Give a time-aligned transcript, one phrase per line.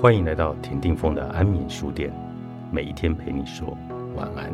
[0.00, 2.10] 欢迎来到田定峰的安眠书店，
[2.72, 3.76] 每一天陪你说
[4.16, 4.50] 晚安。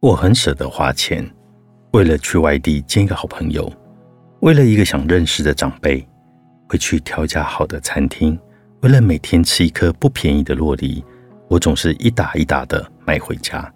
[0.00, 1.26] 我很舍得花钱，
[1.92, 3.72] 为了去外地见一个好朋友，
[4.40, 6.06] 为了一个想认识的长辈，
[6.68, 8.38] 会去挑家好的餐厅，
[8.82, 11.02] 为了每天吃一颗不便宜的洛梨。
[11.52, 13.70] 我总是一打一打的买回家，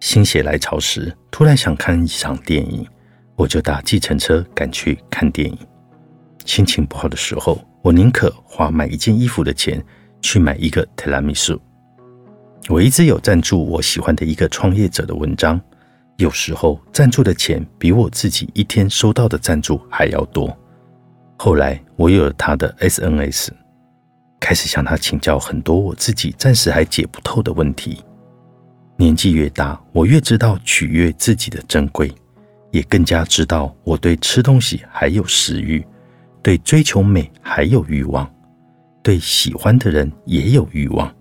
[0.00, 2.84] 心血来潮时，突然想看一场电影，
[3.36, 5.56] 我就打计程车赶去看电影。
[6.44, 9.80] 心情不好的时候，我宁可花买一件衣服的钱
[10.20, 11.56] 去买一个提拉米苏。
[12.68, 15.60] 我一直有赞助我喜欢的一个创业者的文章，
[16.16, 20.52] 有时候赞助的钱比我自己一天收到的赞助还要多。
[21.36, 23.50] 后来我有了他的 SNS。
[24.40, 28.02] 开始向他请教很多我自己暂时还解不透的问题。
[28.96, 32.12] 年纪越大，我越知道取悦自己的珍贵，
[32.70, 35.86] 也更加知道我对吃东西还有食欲，
[36.42, 38.28] 对追求美还有欲望，
[39.02, 41.14] 对喜欢的人也有欲望，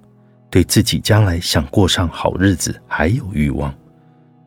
[0.50, 3.74] 对自己将来想过上好日子还有欲望。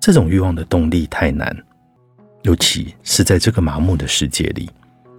[0.01, 1.57] 这种欲望的动力太难，
[2.43, 4.69] 尤其是在这个麻木的世界里。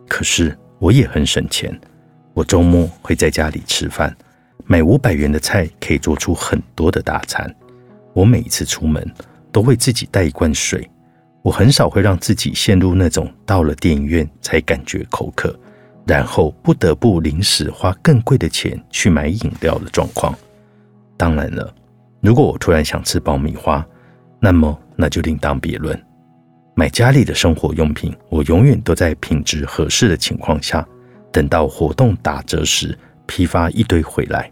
[0.10, 1.80] 可是我也很省钱。
[2.34, 4.16] 我周末会在家里吃饭，
[4.66, 7.54] 买五百元的菜可以做出很多的大餐。
[8.14, 9.06] 我每一次出门
[9.52, 10.90] 都会自己带一罐水。
[11.44, 15.58] 我很少会让自己陷入那种到了电影院才感觉口渴，
[16.06, 20.34] 然后不得不临时花更贵的钱去买饮料的状况。
[21.18, 21.74] 当然了，
[22.22, 23.86] 如果我突然想吃爆米花，
[24.40, 26.00] 那么那就另当别论。
[26.76, 30.88] 买家里的生活用品，我永远都在品质合适的情况下。
[31.32, 34.52] 等到活动打折时，批发一堆回来。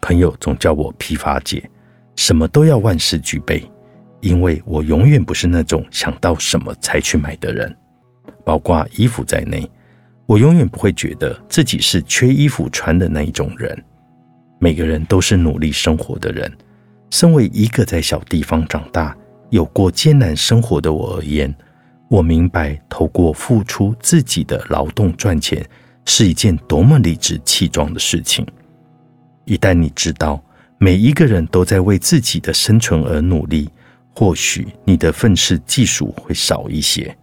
[0.00, 1.68] 朋友总叫我批发姐，
[2.14, 3.68] 什么都要万事俱备，
[4.20, 7.74] 因为我永远不是那种想到什么才去买的人。
[8.44, 9.68] 包括衣服在内，
[10.26, 13.84] 我永远不会觉得自己是缺衣服穿的那一种人。
[14.58, 16.50] 每个人都是努力生活的人。
[17.10, 19.16] 身为一个在小地方长大、
[19.50, 21.52] 有过艰难生活的我而言，
[22.08, 25.64] 我明白，透过付出自己的劳动赚钱。
[26.06, 28.46] 是一件多么理直气壮的事情！
[29.44, 30.42] 一旦你知道
[30.78, 33.68] 每一个人都在为自己的生存而努力，
[34.14, 37.14] 或许你的愤世嫉俗会少一些，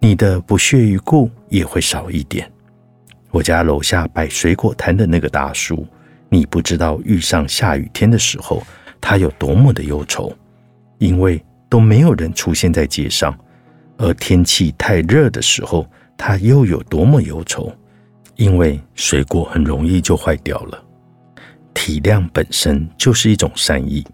[0.00, 2.50] 你的不屑一顾也会少一点。
[3.30, 5.86] 我家楼下摆水果摊的那个大叔，
[6.28, 8.62] 你不知道遇上下雨天的时候，
[9.00, 10.32] 他有多么的忧愁，
[10.98, 13.32] 因为都没有人出现在街上；
[13.96, 15.86] 而天气太热的时候，
[16.16, 17.72] 他又有多么忧愁。
[18.38, 20.80] 因为水果很容易就坏掉了，
[21.74, 24.06] 体谅本身就是一种善意。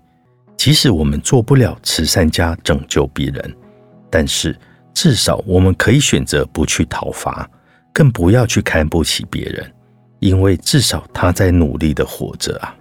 [0.57, 3.55] 即使我们做不了慈善家拯救别人，
[4.11, 4.59] 但是
[4.95, 7.47] 至少我们可以选择不去讨伐，
[7.93, 9.71] 更不要去看不起别人，
[10.21, 12.75] 因为至少他在努力的活着啊！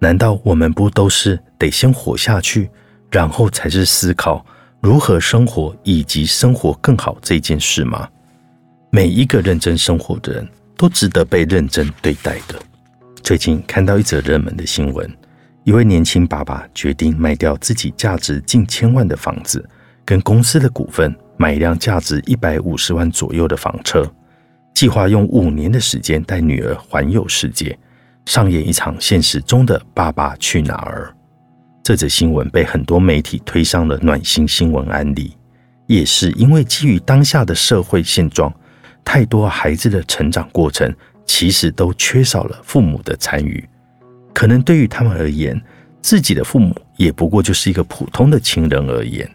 [0.00, 2.68] 难道我们不都是得先活下去，
[3.08, 4.44] 然后才是思考
[4.80, 8.08] 如何生活以及生活更好这件事吗？
[8.96, 10.48] 每一个认真生活的人。
[10.78, 12.54] 都值得被认真对待的。
[13.22, 15.10] 最近看到一则热门的新闻，
[15.64, 19.66] 一位年轻爸爸决定卖掉自己价值近千万的房子，
[20.04, 24.06] 跟公司的股份，买一辆价值一百五十万左右的房车，
[24.74, 27.78] 计划用五年的时间带女儿环游世界，
[28.26, 31.10] 上演一场现实中的“爸爸去哪儿”。
[31.82, 35.34] 这则新闻被很多媒体推上了暖心新闻案例，
[35.86, 38.52] 也是因为基于当下的社会现状。
[39.06, 40.92] 太多孩子的成长过程，
[41.24, 43.64] 其实都缺少了父母的参与。
[44.34, 45.58] 可能对于他们而言，
[46.02, 49.30] 自己的父母也不过就是一个普通的亲人而言。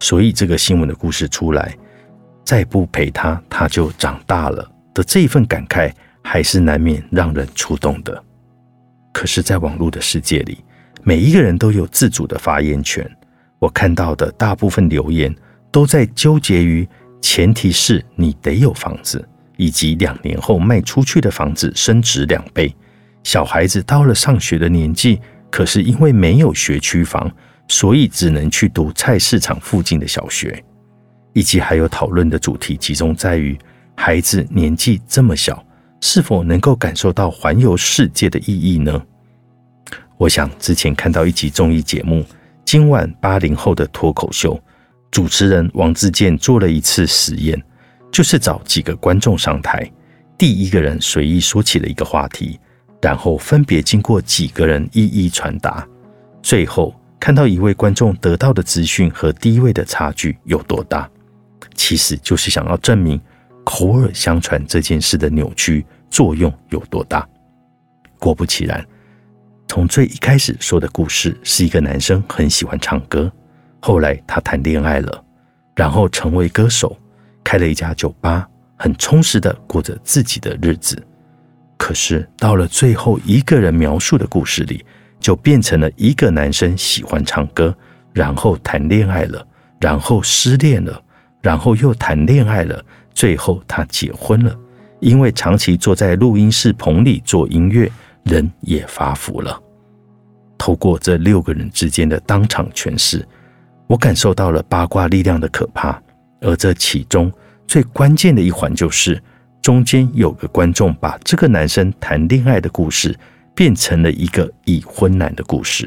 [0.00, 1.76] 所以，这个新闻的故事出来，
[2.42, 5.92] 再不陪他，他就长大了的这一份感慨，
[6.24, 8.24] 还是难免让人触动的。
[9.12, 10.64] 可是，在网络的世界里，
[11.02, 13.08] 每一个人都有自主的发言权。
[13.58, 15.36] 我看到的大部分留言，
[15.70, 16.88] 都在纠结于。
[17.32, 19.24] 前提是你得有房子，
[19.56, 22.74] 以及两年后卖出去的房子升值两倍。
[23.22, 27.30] 小孩子到了上学的年纪，可是因为没有学区房，
[27.68, 30.60] 所以只能去读菜市场附近的小学。
[31.32, 33.56] 以及还有讨论的主题集中在于，
[33.94, 35.64] 孩子年纪这么小，
[36.00, 39.00] 是否能够感受到环游世界的意义呢？
[40.16, 42.22] 我想之前看到一集综艺节目
[42.64, 44.56] 《今晚八零后的脱口秀》。
[45.10, 47.60] 主持人王自健做了一次实验，
[48.12, 49.90] 就是找几个观众上台，
[50.38, 52.58] 第一个人随意说起了一个话题，
[53.02, 55.86] 然后分别经过几个人一一传达，
[56.42, 61.10] 最后看到一位观众得到的资讯和第一位的差距有多大，
[61.74, 63.20] 其实就是想要证明
[63.64, 67.28] 口耳相传这件事的扭曲作用有多大。
[68.18, 68.86] 果不其然，
[69.66, 73.30] 从最一开始说的故事是一个男生很喜欢唱歌，
[73.80, 75.24] 后来他谈恋爱了，
[75.74, 76.96] 然后成为歌手，
[77.42, 81.02] 开了一家酒吧，很充实的过着自己的日子。
[81.76, 84.84] 可是到了最后一个人描述的故事里，
[85.18, 87.74] 就变成了一个男生喜欢唱歌，
[88.12, 89.46] 然后谈恋爱了，
[89.80, 91.02] 然后失恋了，
[91.40, 92.84] 然后又谈恋爱了，
[93.14, 94.54] 最后他结婚了。
[95.00, 97.90] 因为长期坐在录音室棚里做音乐，
[98.24, 99.58] 人也发福了。
[100.58, 103.26] 透过这六个人之间的当场诠释，
[103.90, 106.00] 我感受到了八卦力量的可怕。
[106.40, 107.30] 而这其中
[107.66, 109.20] 最关键的一环就是。
[109.62, 113.14] 中间有个观众把这个男生谈恋爱的故事
[113.54, 115.86] 变成了一个已婚男的故事。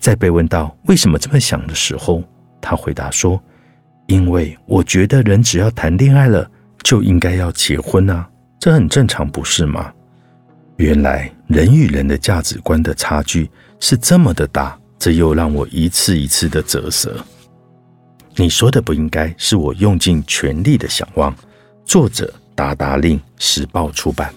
[0.00, 2.20] 在被问到为什么这么想的时候，
[2.60, 3.40] 他回答说
[4.08, 6.50] ：“因为我觉得人只要谈恋爱了，
[6.82, 8.28] 就应该要结婚啊，
[8.58, 9.92] 这很正常，不是吗？”
[10.78, 17.16] 原来人与人的价值观的差距是这么的大，这又让我一次一次的折舌。
[18.36, 21.34] 你说的不应该是我用尽全力的想望，
[21.84, 22.32] 作者。
[22.52, 24.34] 达达令时报出版。